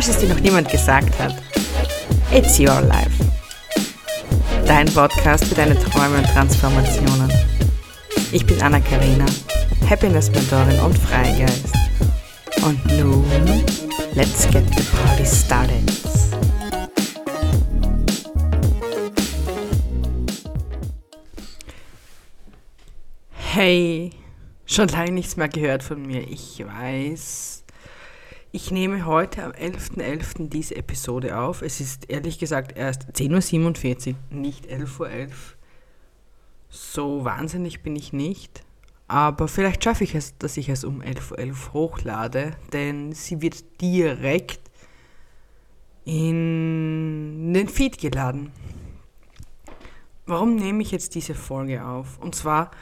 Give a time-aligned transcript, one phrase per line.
[0.00, 1.34] Falls es dir noch niemand gesagt hat,
[2.32, 3.10] it's your life.
[4.64, 7.30] Dein Podcast für deine Träume und Transformationen.
[8.32, 9.26] Ich bin Anna-Karina,
[9.90, 11.74] Happiness-Mentorin und Freigeist.
[12.64, 13.26] Und nun,
[14.14, 15.92] let's get the party started.
[23.52, 24.12] Hey,
[24.64, 26.26] schon lange nichts mehr gehört von mir.
[26.26, 27.49] Ich weiß.
[28.52, 29.98] Ich nehme heute am 11.11.
[30.00, 30.48] .11.
[30.48, 31.62] diese Episode auf.
[31.62, 35.06] Es ist ehrlich gesagt erst 10.47 Uhr, nicht 11.11 Uhr.
[35.06, 35.30] .11.
[36.68, 38.64] So wahnsinnig bin ich nicht.
[39.06, 43.40] Aber vielleicht schaffe ich es, dass ich es um 11.11 Uhr .11 hochlade, denn sie
[43.40, 44.60] wird direkt
[46.04, 48.50] in den Feed geladen.
[50.26, 52.18] Warum nehme ich jetzt diese Folge auf?
[52.18, 52.72] Und zwar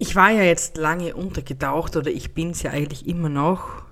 [0.00, 3.87] ich war ja jetzt lange untergetaucht oder ich bin es ja eigentlich immer noch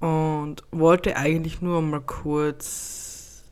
[0.00, 3.44] und wollte eigentlich nur mal kurz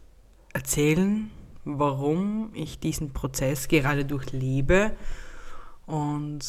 [0.52, 1.30] erzählen,
[1.64, 4.96] warum ich diesen Prozess gerade durchlebe
[5.86, 6.40] und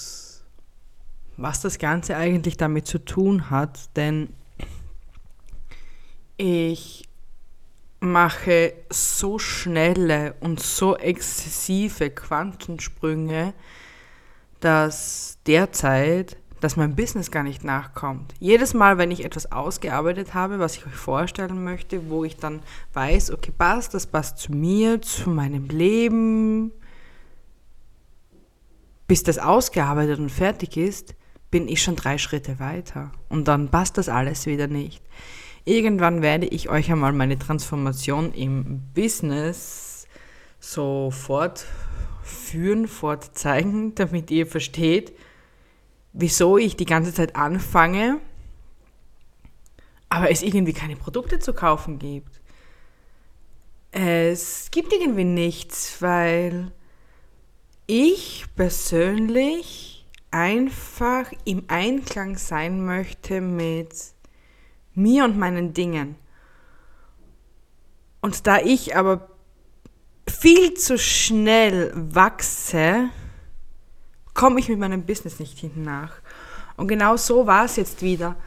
[1.37, 4.29] was das Ganze eigentlich damit zu tun hat, denn
[6.37, 7.09] ich
[7.99, 13.53] mache so schnelle und so exzessive Quantensprünge,
[14.61, 18.33] dass derzeit, dass mein Business gar nicht nachkommt.
[18.39, 22.61] Jedes Mal, wenn ich etwas ausgearbeitet habe, was ich euch vorstellen möchte, wo ich dann
[22.93, 26.71] weiß, okay, passt, das passt zu mir, zu meinem Leben,
[29.07, 31.15] bis das ausgearbeitet und fertig ist,
[31.51, 33.11] bin ich schon drei Schritte weiter.
[33.27, 35.03] Und dann passt das alles wieder nicht.
[35.65, 40.07] Irgendwann werde ich euch einmal meine Transformation im Business
[40.59, 41.65] sofort
[42.23, 45.13] führen, fortzeigen, damit ihr versteht,
[46.13, 48.19] wieso ich die ganze Zeit anfange,
[50.09, 52.41] aber es irgendwie keine Produkte zu kaufen gibt.
[53.91, 56.71] Es gibt irgendwie nichts, weil
[57.87, 63.93] ich persönlich einfach im Einklang sein möchte mit
[64.93, 66.15] mir und meinen Dingen.
[68.21, 69.29] Und da ich aber
[70.27, 73.09] viel zu schnell wachse,
[74.39, 76.13] komme ich mit meinem Business nicht hinten nach.
[76.77, 78.37] Und genau so war es jetzt wieder.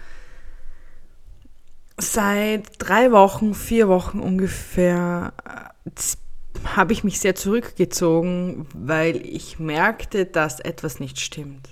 [1.98, 5.91] Seit drei Wochen, vier Wochen ungefähr äh,
[6.75, 11.69] habe ich mich sehr zurückgezogen, weil ich merkte, dass etwas nicht stimmt.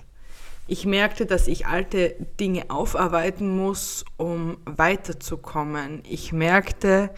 [0.66, 6.02] Ich merkte, dass ich alte Dinge aufarbeiten muss, um weiterzukommen.
[6.06, 7.08] Ich merkte,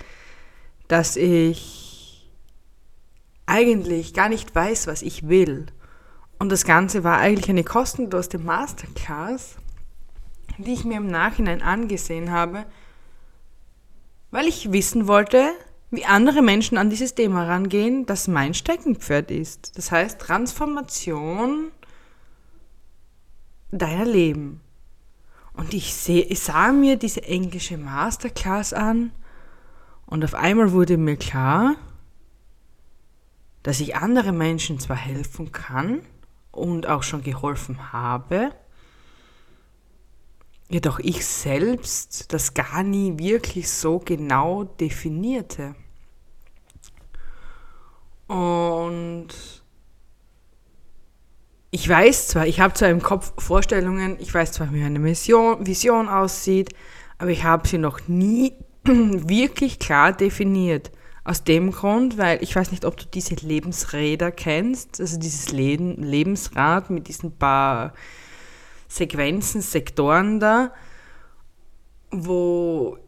[0.87, 2.31] dass ich
[3.47, 5.67] eigentlich gar nicht weiß, was ich will.
[6.43, 9.55] Und das Ganze war eigentlich eine kostenlose Masterclass,
[10.59, 12.67] die ich mir im Nachhinein angesehen habe,
[14.33, 15.53] weil ich wissen wollte,
[15.93, 19.79] wie andere Menschen an dieses Thema rangehen, das mein Steckenpferd ist.
[19.79, 21.71] Das heißt Transformation
[23.71, 24.63] deiner Leben.
[25.53, 29.13] Und ich, seh, ich sah mir diese englische Masterclass an
[30.07, 31.77] und auf einmal wurde mir klar,
[33.63, 36.01] dass ich anderen Menschen zwar helfen kann
[36.53, 38.53] und auch schon geholfen habe,
[40.69, 45.75] jedoch ich selbst das gar nie wirklich so genau definierte.
[48.27, 49.29] Und
[51.71, 55.67] ich weiß zwar, ich habe zwar im Kopf Vorstellungen, ich weiß zwar, wie meine Mission,
[55.67, 56.75] Vision aussieht,
[57.19, 58.53] aber ich habe sie noch nie
[58.85, 60.91] wirklich klar definiert.
[61.25, 66.03] Aus dem Grund, weil ich weiß nicht, ob du diese Lebensräder kennst, also dieses Leben,
[66.03, 67.95] Lebensrad mit diesen paar
[68.89, 70.73] Sequenzen, Sektoren da,
[72.11, 72.99] wo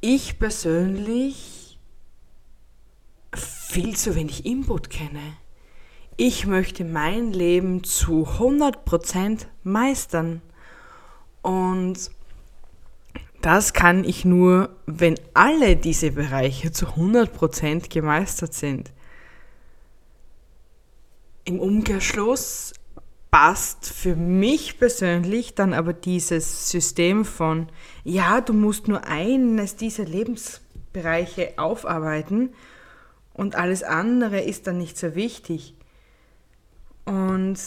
[0.00, 1.78] ich persönlich
[3.34, 5.36] viel zu wenig Input kenne.
[6.16, 10.42] Ich möchte mein Leben zu 100% meistern.
[11.42, 12.10] Und
[13.44, 18.90] das kann ich nur, wenn alle diese Bereiche zu 100% gemeistert sind.
[21.44, 22.72] Im Umkehrschluss
[23.30, 27.68] passt für mich persönlich dann aber dieses System von,
[28.02, 32.54] ja, du musst nur eines dieser Lebensbereiche aufarbeiten
[33.34, 35.74] und alles andere ist dann nicht so wichtig.
[37.04, 37.58] Und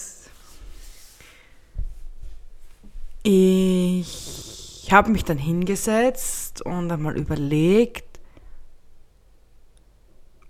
[3.22, 4.47] ich
[4.88, 8.06] ich habe mich dann hingesetzt und einmal überlegt,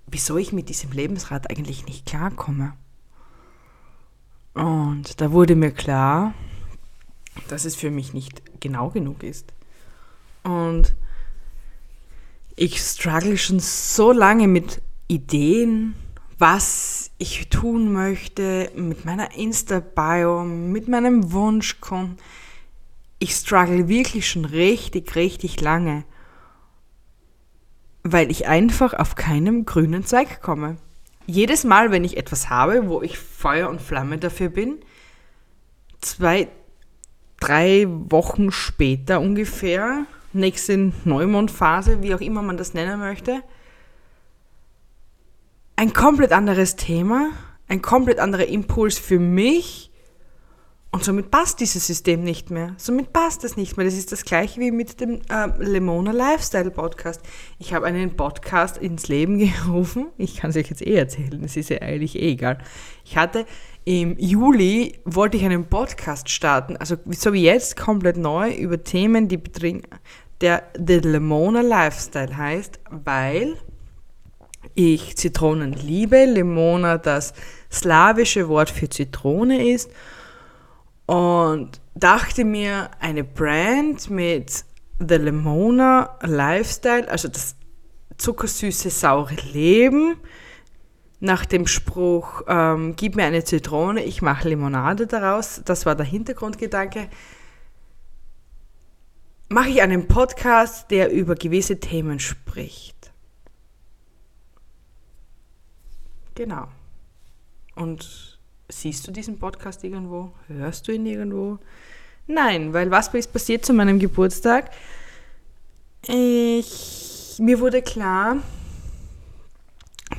[0.05, 2.73] wieso ich mit diesem Lebensrat eigentlich nicht klarkomme.
[4.53, 6.35] Und da wurde mir klar,
[7.47, 9.53] dass es für mich nicht genau genug ist.
[10.43, 10.93] Und
[12.55, 15.95] Ich struggle schon so lange mit Ideen,
[16.37, 22.17] was ich tun möchte, mit meiner Insta-Bio, mit meinem Wunschkunden.
[23.19, 26.03] Ich struggle wirklich schon richtig, richtig lange,
[28.03, 30.77] weil ich einfach auf keinem grünen Zweig komme.
[31.25, 34.79] Jedes Mal, wenn ich etwas habe, wo ich Feuer und Flamme dafür bin,
[35.99, 36.47] zwei,
[37.39, 43.41] drei Wochen später ungefähr, nächste Neumondphase, wie auch immer man das nennen möchte,
[45.75, 47.31] ein komplett anderes Thema,
[47.67, 49.86] ein komplett anderer Impuls für mich
[50.91, 52.73] und somit passt dieses System nicht mehr.
[52.77, 53.85] Somit passt es nicht mehr.
[53.85, 57.21] Das ist das gleiche wie mit dem äh, Lemona Lifestyle Podcast.
[57.59, 60.07] Ich habe einen Podcast ins Leben gerufen.
[60.17, 61.43] Ich kann es euch jetzt eh erzählen.
[61.43, 62.59] Es ist ja eigentlich eh egal.
[63.03, 63.45] Ich hatte
[63.83, 69.29] im Juli wollte ich einen Podcast starten, also so wie jetzt, komplett neu über Themen,
[69.29, 69.83] die bedringen,
[70.41, 73.55] der The Lemona Lifestyle heißt, weil
[74.75, 77.33] ich Zitronen liebe, Lemona das
[77.71, 79.89] slawische Wort für Zitrone ist
[81.07, 84.63] und dachte mir, eine Brand mit
[85.00, 87.56] The Lemona Lifestyle, also das
[88.18, 90.18] zuckersüße, saure Leben,
[91.19, 96.06] nach dem Spruch, ähm, gib mir eine Zitrone, ich mache Limonade daraus, das war der
[96.06, 97.09] Hintergrundgedanke,
[99.50, 103.12] mache ich einen Podcast, der über gewisse Themen spricht.
[106.36, 106.68] Genau.
[107.75, 108.36] Und
[108.69, 110.31] siehst du diesen Podcast irgendwo?
[110.47, 111.59] Hörst du ihn irgendwo?
[112.27, 114.71] Nein, weil was ist passiert zu meinem Geburtstag?
[116.07, 118.37] Ich, mir wurde klar,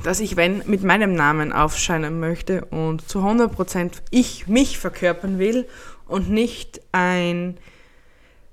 [0.03, 5.67] dass ich, wenn mit meinem Namen aufscheinen möchte und zu 100% ich mich verkörpern will
[6.07, 7.57] und nicht ein,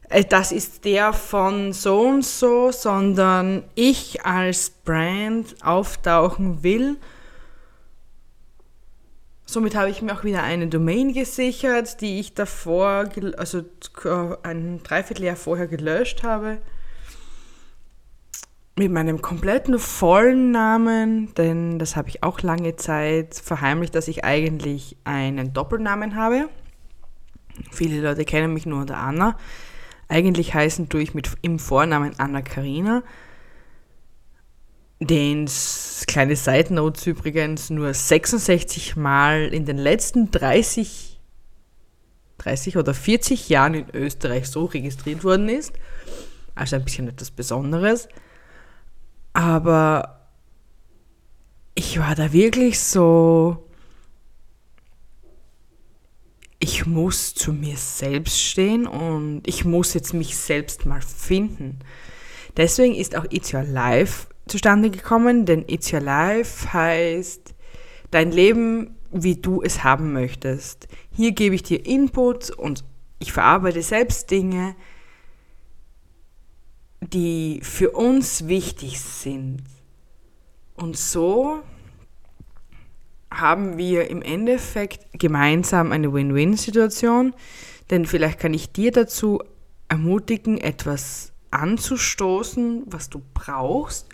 [0.08, 6.96] äh, das ist der von so und so, sondern ich als Brand auftauchen will.
[9.46, 13.62] Somit habe ich mir auch wieder eine Domain gesichert, die ich davor, also
[14.42, 16.58] ein Dreivierteljahr vorher gelöscht habe
[18.78, 24.24] mit meinem kompletten vollen Namen, denn das habe ich auch lange Zeit verheimlicht, dass ich
[24.24, 26.50] eigentlich einen Doppelnamen habe.
[27.72, 29.38] Viele Leute kennen mich nur unter Anna.
[30.08, 33.02] Eigentlich heißen tue ich mit im Vornamen Anna Karina.
[34.98, 35.48] Den
[36.06, 41.20] kleine Side Notes übrigens nur 66 Mal in den letzten 30,
[42.38, 45.72] 30 oder 40 Jahren in Österreich so registriert worden ist.
[46.54, 48.08] Also ein bisschen etwas Besonderes.
[49.34, 50.28] Aber
[51.74, 53.68] ich war da wirklich so,
[56.58, 61.80] ich muss zu mir selbst stehen und ich muss jetzt mich selbst mal finden.
[62.56, 67.54] Deswegen ist auch It's Your Life zustande gekommen, denn It's Your Life heißt
[68.10, 70.88] dein Leben, wie du es haben möchtest.
[71.10, 72.84] Hier gebe ich dir Input und
[73.18, 74.76] ich verarbeite selbst Dinge,
[77.00, 79.62] die für uns wichtig sind.
[80.74, 81.62] Und so
[83.30, 87.34] haben wir im Endeffekt gemeinsam eine Win-Win-Situation,
[87.90, 89.42] denn vielleicht kann ich dir dazu
[89.88, 94.08] ermutigen, etwas anzustoßen, was du brauchst.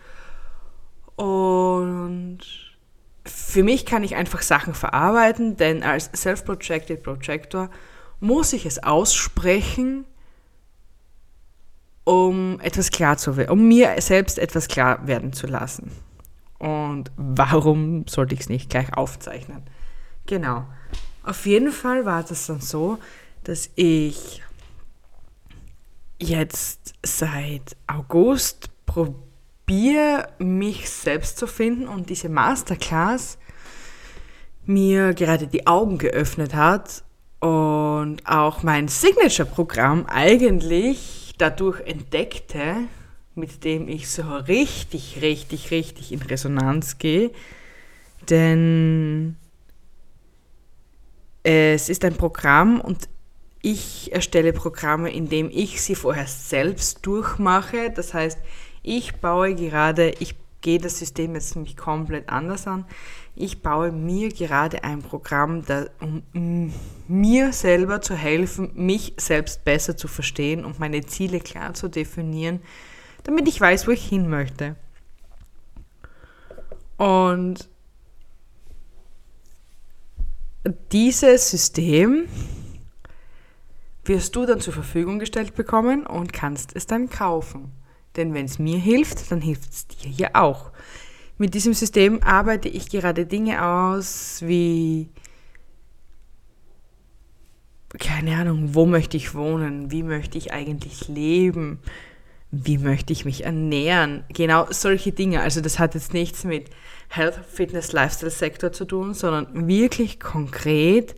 [1.23, 2.39] Und
[3.25, 7.71] für mich kann ich einfach Sachen verarbeiten, denn als Self-Projected Projector
[8.19, 10.05] muss ich es aussprechen
[12.05, 15.93] um etwas klar zu werden, um mir selbst etwas klar werden zu lassen.
[16.59, 19.63] Und warum sollte ich es nicht gleich aufzeichnen?
[20.27, 20.67] Genau.
[21.25, 22.99] Auf jeden Fall war das dann so,
[23.45, 24.43] dass ich
[26.21, 29.32] jetzt seit August probiere,
[30.39, 33.39] mich selbst zu finden und diese Masterclass
[34.67, 37.05] mir gerade die Augen geöffnet hat
[37.41, 42.77] und auch mein Signature-Programm eigentlich dadurch entdeckte,
[43.35, 47.31] mit dem ich so richtig, richtig, richtig in Resonanz gehe.
[48.29, 49.37] Denn
[51.43, 53.09] es ist ein Programm und
[53.63, 57.91] ich erstelle Programme, indem ich sie vorher selbst durchmache.
[57.91, 58.39] Das heißt,
[58.83, 62.87] ich baue gerade, ich gehe das System jetzt nämlich komplett anders an.
[63.35, 66.73] Ich baue mir gerade ein Programm, das, um
[67.09, 72.61] mir selber zu helfen, mich selbst besser zu verstehen und meine Ziele klar zu definieren,
[73.25, 74.77] damit ich weiß, wo ich hin möchte.
[76.97, 77.69] Und
[80.93, 82.29] dieses System
[84.05, 87.73] wirst du dann zur Verfügung gestellt bekommen und kannst es dann kaufen.
[88.17, 90.71] Denn wenn es mir hilft, dann hilft es dir ja auch.
[91.39, 95.09] Mit diesem System arbeite ich gerade Dinge aus wie,
[97.99, 101.81] keine Ahnung, wo möchte ich wohnen, wie möchte ich eigentlich leben,
[102.51, 105.41] wie möchte ich mich ernähren, genau solche Dinge.
[105.41, 106.69] Also das hat jetzt nichts mit
[107.09, 111.15] Health, Fitness, Lifestyle Sektor zu tun, sondern wirklich konkret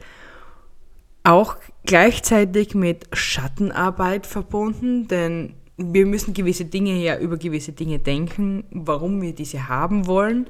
[1.25, 8.65] auch gleichzeitig mit Schattenarbeit verbunden, denn wir müssen gewisse Dinge ja über gewisse Dinge denken,
[8.71, 10.49] warum wir diese haben wollen.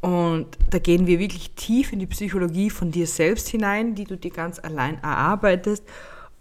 [0.00, 4.16] Und da gehen wir wirklich tief in die Psychologie von dir selbst hinein, die du
[4.16, 5.84] dir ganz allein erarbeitest.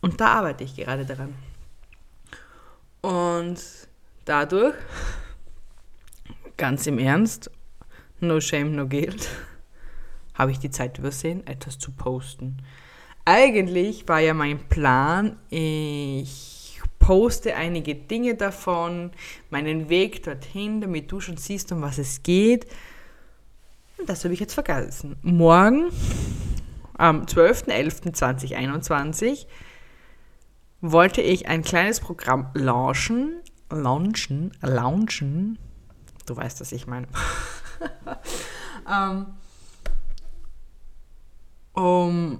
[0.02, 1.34] Und da arbeite ich gerade daran.
[3.02, 3.60] Und
[4.26, 4.76] dadurch,
[6.58, 7.52] ganz im Ernst,
[8.20, 9.30] no shame, no guilt,
[10.34, 12.58] habe ich die Zeit übersehen, etwas zu posten.
[13.24, 16.55] Eigentlich war ja mein Plan, ich
[17.06, 19.12] poste einige Dinge davon,
[19.52, 22.66] meinen Weg dorthin, damit du schon siehst, um was es geht.
[24.00, 25.16] Und das habe ich jetzt vergessen.
[25.22, 25.92] Morgen,
[26.98, 29.46] am 12.11.2021,
[30.82, 33.36] wollte ich ein kleines Programm launchen,
[33.70, 35.60] launchen, launchen,
[36.26, 37.06] du weißt, was ich meine,
[38.92, 39.28] ähm,
[41.74, 42.40] um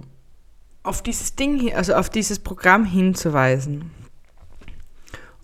[0.82, 3.92] auf dieses Ding, also auf dieses Programm hinzuweisen.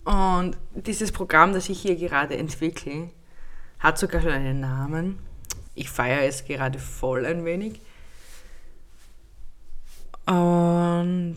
[0.03, 3.09] Und dieses Programm, das ich hier gerade entwickle,
[3.79, 5.19] hat sogar schon einen Namen.
[5.75, 7.79] Ich feiere es gerade voll ein wenig.
[10.25, 11.35] Und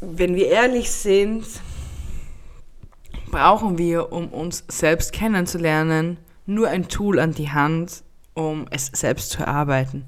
[0.00, 1.46] wenn wir ehrlich sind,
[3.30, 8.02] brauchen wir, um uns selbst kennenzulernen, nur ein Tool an die Hand,
[8.34, 10.04] um es selbst zu erarbeiten.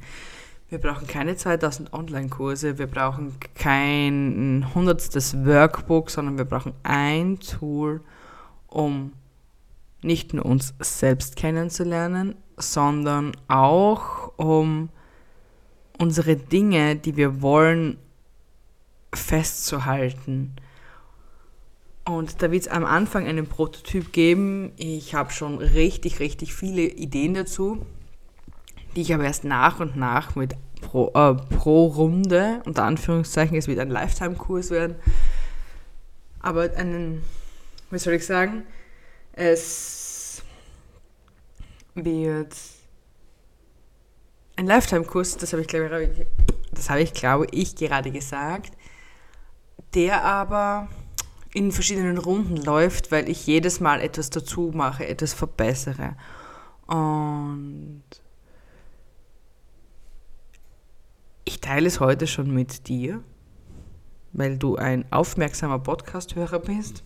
[0.68, 8.00] Wir brauchen keine 2000 Online-Kurse, wir brauchen kein hundertstes Workbook, sondern wir brauchen ein Tool,
[8.66, 9.12] um
[10.02, 14.88] nicht nur uns selbst kennenzulernen, sondern auch um
[15.99, 17.99] unsere Dinge, die wir wollen,
[19.14, 20.56] festzuhalten.
[22.04, 24.73] Und da wird es am Anfang einen Prototyp geben.
[24.76, 27.87] Ich habe schon richtig, richtig viele Ideen dazu,
[28.96, 33.68] die ich aber erst nach und nach mit pro, äh, pro Runde, unter Anführungszeichen, es
[33.68, 34.96] wird ein Lifetime-Kurs werden,
[36.40, 37.22] aber einen,
[37.90, 38.64] wie soll ich sagen,
[39.32, 40.42] es
[41.94, 42.56] wird
[44.56, 46.26] ein Lifetime-Kurs, das habe ich, glaube ich,
[46.72, 48.72] das habe ich, glaube ich, gerade gesagt,
[49.94, 50.88] der aber
[51.52, 56.16] in verschiedenen Runden läuft, weil ich jedes Mal etwas dazu mache, etwas verbessere.
[56.86, 58.02] Und
[61.46, 63.25] ich teile es heute schon mit dir,
[64.32, 67.02] weil du ein aufmerksamer Podcast-Hörer bist.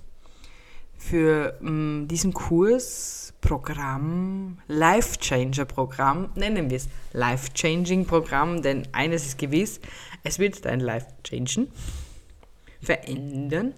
[0.99, 9.81] Für mh, mm, diesen Kurs, Programm, Life-Changer-Programm, nennen wir es Life-Changing-Programm, denn eines ist gewiss,
[10.25, 11.69] es wird dein Life changen
[12.83, 13.73] verändern,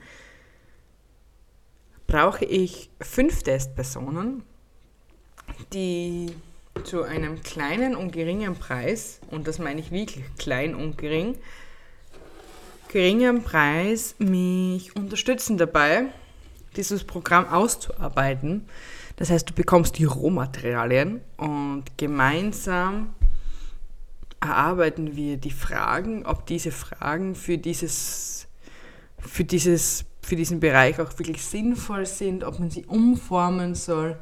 [2.09, 4.43] brauche ich fünf Testpersonen,
[5.73, 6.35] die
[6.85, 11.37] zu einem kleinen und geringen Preis, und das meine ich wirklich klein und gering,
[12.88, 16.07] geringen Preis mich unterstützen dabei,
[16.76, 18.67] dieses Programm auszuarbeiten.
[19.17, 23.14] Das heißt, du bekommst die Rohmaterialien und gemeinsam
[24.41, 28.49] erarbeiten wir die Fragen, ob diese Fragen für dieses
[29.26, 34.19] für, dieses, für diesen Bereich auch wirklich sinnvoll sind, ob man sie umformen soll.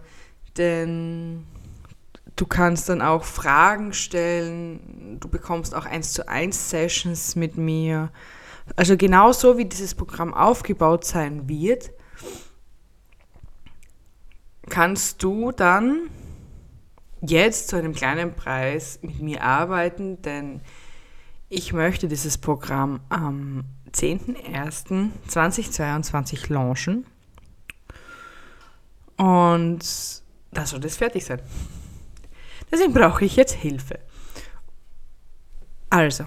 [0.57, 1.45] Denn
[2.37, 8.11] du kannst dann auch Fragen stellen, du bekommst auch eins zu eins Sessions mit mir.
[8.77, 11.91] Also genauso wie dieses Programm aufgebaut sein wird,
[14.69, 16.09] kannst du dann
[17.21, 20.63] jetzt zu einem kleinen Preis mit mir arbeiten, denn
[21.49, 27.07] ich möchte dieses Programm am 10.01.2022 launchen.
[29.17, 29.81] Und
[30.53, 31.41] da soll das fertig sein.
[32.71, 33.99] Deswegen brauche ich jetzt Hilfe.
[35.89, 36.27] Also,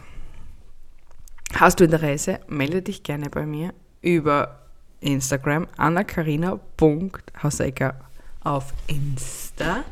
[1.54, 4.64] hast du Interesse, melde dich gerne bei mir über
[5.00, 8.10] Instagram annakarina.hausecker
[8.44, 9.84] auf Insta.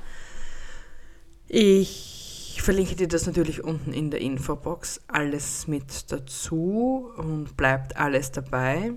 [1.48, 8.32] Ich verlinke dir das natürlich unten in der Infobox, alles mit dazu und bleibt alles
[8.32, 8.94] dabei.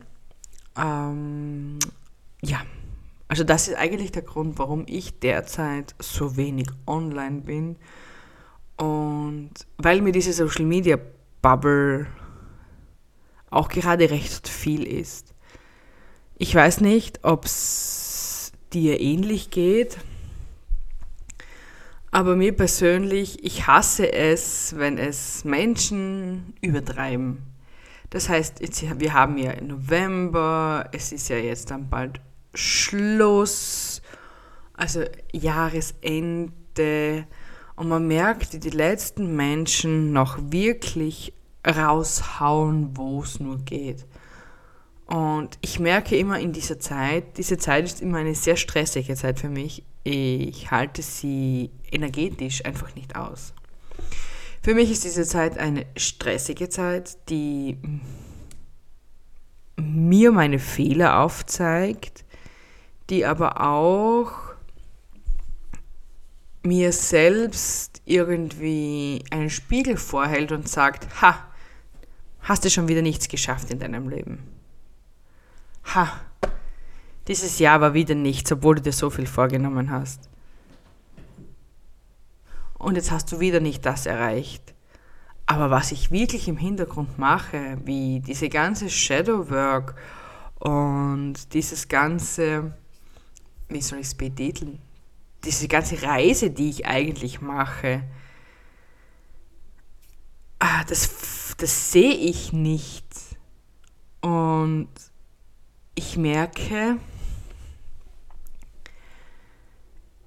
[0.76, 1.78] Ähm,
[2.42, 2.60] ja,
[3.28, 7.76] also das ist eigentlich der Grund, warum ich derzeit so wenig online bin
[8.76, 10.98] und weil mir diese Social Media
[11.40, 12.06] Bubble
[13.50, 15.34] auch gerade recht viel ist.
[16.36, 19.98] Ich weiß nicht, ob es dir ähnlich geht,
[22.10, 27.42] aber mir persönlich, ich hasse es, wenn es Menschen übertreiben.
[28.10, 32.20] Das heißt, jetzt, wir haben ja November, es ist ja jetzt dann bald
[32.54, 34.02] Schluss,
[34.74, 37.26] also Jahresende.
[37.76, 41.32] Und man merkt, wie die letzten Menschen noch wirklich
[41.66, 44.06] raushauen, wo es nur geht.
[45.06, 49.38] Und ich merke immer in dieser Zeit, diese Zeit ist immer eine sehr stressige Zeit
[49.38, 49.84] für mich.
[50.02, 53.54] Ich halte sie energetisch einfach nicht aus.
[54.62, 57.76] Für mich ist diese Zeit eine stressige Zeit, die
[59.76, 62.23] mir meine Fehler aufzeigt,
[63.10, 64.32] die aber auch
[66.62, 71.44] mir selbst irgendwie einen Spiegel vorhält und sagt, ha,
[72.40, 74.38] hast du schon wieder nichts geschafft in deinem Leben.
[75.94, 76.12] Ha,
[77.28, 80.28] dieses Jahr war wieder nichts, obwohl du dir so viel vorgenommen hast.
[82.78, 84.74] Und jetzt hast du wieder nicht das erreicht.
[85.46, 89.94] Aber was ich wirklich im Hintergrund mache, wie diese ganze Shadow Work
[90.58, 92.74] und dieses ganze,
[93.68, 94.78] wie soll ich es betiteln,
[95.44, 98.02] diese ganze Reise, die ich eigentlich mache,
[100.58, 103.06] ah, das, das sehe ich nicht.
[104.20, 104.88] Und
[105.94, 106.98] ich merke,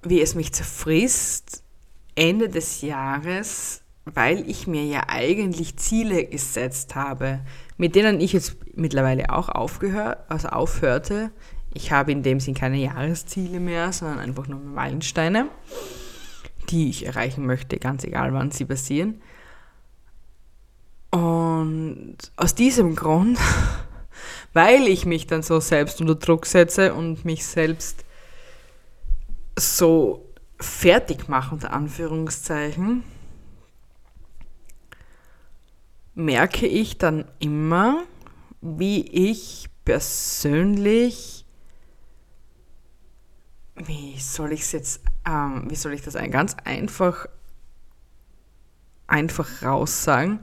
[0.03, 1.63] wie es mich zerfrisst
[2.15, 7.41] Ende des Jahres, weil ich mir ja eigentlich Ziele gesetzt habe,
[7.77, 11.31] mit denen ich jetzt mittlerweile auch aufgehört, also aufhörte.
[11.77, 15.47] Ich habe in dem Sinn keine Jahresziele mehr, sondern einfach nur Meilensteine,
[16.69, 19.21] die ich erreichen möchte, ganz egal wann sie passieren.
[21.11, 23.37] Und aus diesem Grund
[24.53, 28.03] weil ich mich dann so selbst unter Druck setze und mich selbst
[29.55, 33.03] so fertig mache, unter Anführungszeichen,
[36.15, 38.03] merke ich dann immer,
[38.61, 41.45] wie ich persönlich,
[43.77, 47.27] wie soll ich es jetzt, ähm, wie soll ich das ein ganz einfach,
[49.07, 50.39] einfach raussagen,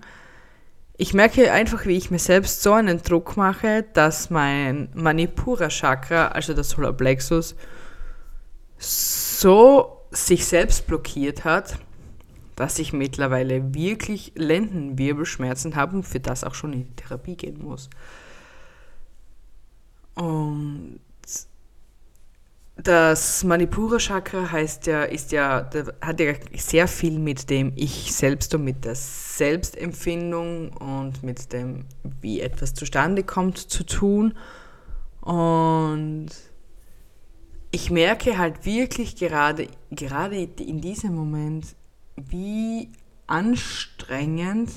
[0.97, 6.29] ich merke einfach, wie ich mir selbst so einen Druck mache, dass mein Manipura Chakra,
[6.29, 7.57] also das Solarplexus,
[8.79, 11.79] so sich selbst blockiert hat,
[12.55, 17.59] dass ich mittlerweile wirklich Lendenwirbelschmerzen habe und für das auch schon in die Therapie gehen
[17.61, 17.91] muss.
[20.15, 21.01] Und
[22.77, 28.55] das Manipura Chakra heißt ja, ist ja, hat ja sehr viel mit dem Ich selbst
[28.55, 31.85] und mit der Selbstempfindung und mit dem,
[32.21, 34.35] wie etwas zustande kommt, zu tun.
[35.21, 36.31] Und
[37.71, 41.77] ich merke halt wirklich gerade, gerade in diesem Moment,
[42.17, 42.91] wie
[43.27, 44.71] anstrengend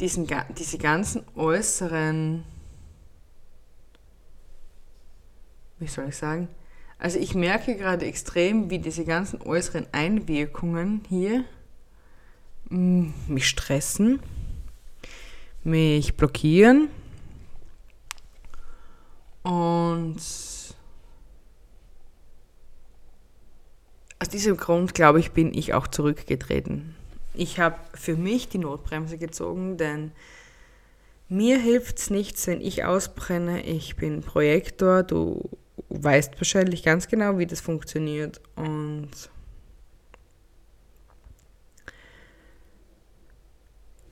[0.00, 0.26] diesen,
[0.58, 2.44] diese ganzen äußeren
[5.80, 6.48] wie soll ich sagen?
[6.98, 11.44] Also ich merke gerade extrem, wie diese ganzen äußeren Einwirkungen hier
[12.68, 14.20] mm, mich stressen,
[15.64, 16.88] mich blockieren
[19.42, 20.20] und
[24.18, 26.94] aus diesem Grund, glaube ich, bin ich auch zurückgetreten.
[27.32, 30.12] Ich habe für mich die Notbremse gezogen, denn
[31.28, 33.62] mir hilft es nichts, wenn ich ausbrenne.
[33.64, 35.48] Ich bin Projektor, du
[35.90, 39.10] weißt wahrscheinlich ganz genau, wie das funktioniert und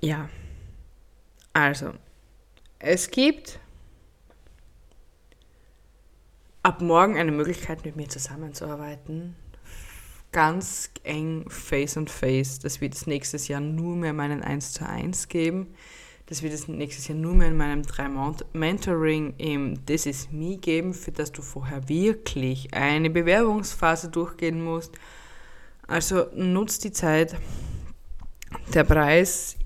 [0.01, 0.29] ja,
[1.53, 1.93] also
[2.79, 3.59] es gibt
[6.63, 9.35] ab morgen eine Möglichkeit, mit mir zusammenzuarbeiten.
[10.33, 12.59] Ganz eng Face on Face.
[12.59, 15.75] Das wird es nächstes Jahr nur mehr meinen 1 zu 1 geben.
[16.29, 20.93] Das wird es nächstes Jahr nur mehr in meinem 3-Month-Mentoring im This Is Me geben,
[20.93, 24.93] für das du vorher wirklich eine Bewerbungsphase durchgehen musst.
[25.87, 27.35] Also nutzt die Zeit.
[28.75, 29.57] Der Preis,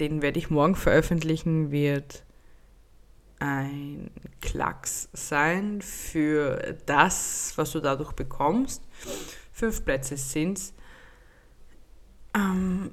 [0.00, 2.24] den werde ich morgen veröffentlichen, wird
[3.38, 8.82] ein Klacks sein für das, was du dadurch bekommst.
[9.52, 10.74] Fünf Plätze sind es.
[12.34, 12.90] Ähm,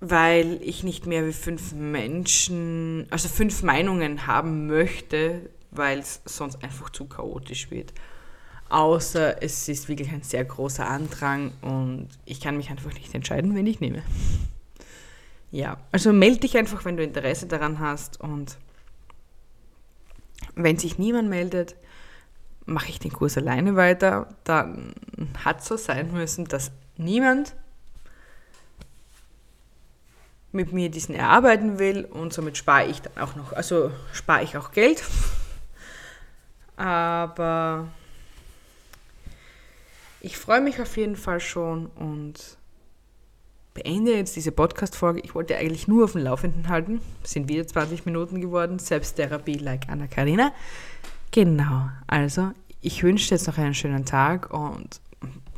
[0.00, 6.62] weil ich nicht mehr wie fünf Menschen, also fünf Meinungen haben möchte, weil es sonst
[6.62, 7.92] einfach zu chaotisch wird.
[8.68, 13.54] Außer es ist wirklich ein sehr großer Andrang und ich kann mich einfach nicht entscheiden,
[13.54, 14.02] wen ich nehme.
[15.50, 18.58] ja, also melde dich einfach, wenn du Interesse daran hast und
[20.54, 21.76] wenn sich niemand meldet,
[22.66, 24.28] mache ich den Kurs alleine weiter.
[24.44, 24.92] Dann
[25.44, 27.54] hat es so sein müssen, dass niemand
[30.52, 34.56] mit mir diesen erarbeiten will und somit spare ich dann auch noch, also spare ich
[34.56, 35.02] auch Geld.
[36.76, 37.88] Aber
[40.20, 42.58] ich freue mich auf jeden Fall schon und
[43.74, 45.20] beende jetzt diese Podcast-Folge.
[45.20, 47.00] Ich wollte eigentlich nur auf dem Laufenden halten.
[47.22, 48.78] Sind wieder 20 Minuten geworden.
[48.78, 50.52] Selbsttherapie like Anna Karina.
[51.30, 51.88] Genau.
[52.06, 55.00] Also, ich wünsche dir jetzt noch einen schönen Tag und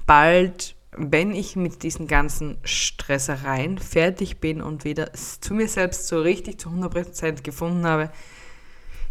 [0.07, 6.21] bald, wenn ich mit diesen ganzen Stressereien fertig bin und wieder zu mir selbst so
[6.21, 8.11] richtig zu 100% gefunden habe,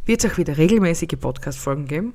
[0.06, 2.13] wird es auch wieder regelmäßige Podcast-Folgen geben.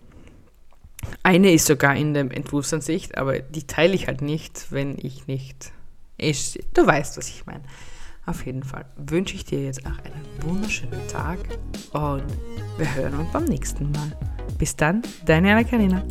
[1.23, 5.73] Eine ist sogar in der Entwurfsansicht, aber die teile ich halt nicht, wenn ich nicht
[6.17, 7.65] ich, du weißt, was ich meine.
[8.27, 11.39] Auf jeden Fall wünsche ich dir jetzt auch einen wunderschönen Tag
[11.93, 12.25] und
[12.79, 14.17] wir hören uns beim nächsten Mal.
[14.59, 16.05] Bis dann, deine Anna Karina.